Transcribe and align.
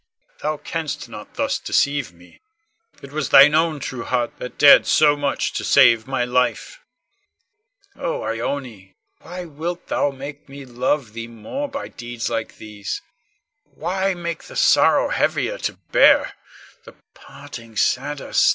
Con. 0.25 0.37
Thou 0.41 0.57
canst 0.57 1.07
not 1.09 1.35
thus 1.35 1.59
deceive 1.59 2.11
me. 2.11 2.41
It 3.03 3.11
was 3.11 3.29
thine 3.29 3.53
own 3.53 3.79
true 3.79 4.03
heart 4.03 4.35
that 4.39 4.57
dared 4.57 4.87
so 4.87 5.15
much 5.15 5.53
to 5.53 5.63
save 5.63 6.07
my 6.07 6.25
life. 6.25 6.79
Oh, 7.95 8.23
Ione, 8.23 8.95
why 9.19 9.45
wilt 9.45 9.89
thou 9.89 10.09
make 10.09 10.49
me 10.49 10.65
love 10.65 11.13
thee 11.13 11.27
more 11.27 11.69
by 11.69 11.87
deeds 11.87 12.31
like 12.31 12.57
these, 12.57 13.03
why 13.63 14.15
make 14.15 14.45
the 14.45 14.55
sorrow 14.55 15.09
heavier 15.09 15.59
to 15.59 15.73
bear, 15.91 16.33
the 16.83 16.95
parting 17.13 17.77
sadder 17.77 18.33
still? 18.33 18.49